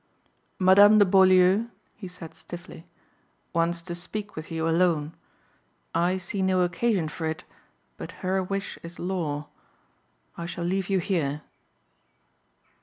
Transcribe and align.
"Madame 0.57 0.97
de 0.97 1.05
Beaulieu," 1.05 1.67
he 1.95 2.07
said 2.07 2.33
stiffly, 2.33 2.87
"wants 3.53 3.83
to 3.83 3.93
speak 3.93 4.35
with 4.35 4.49
you 4.51 4.67
alone. 4.67 5.13
I 5.93 6.17
see 6.17 6.41
no 6.41 6.61
occasion 6.63 7.07
for 7.07 7.27
it 7.27 7.43
but 7.97 8.11
her 8.25 8.41
wish 8.41 8.79
is 8.81 8.97
law. 8.97 9.49
I 10.35 10.47
shall 10.47 10.65
leave 10.65 10.89
you 10.89 10.97
here." 10.97 11.43